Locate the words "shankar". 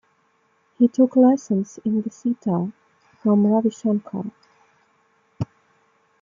3.69-4.31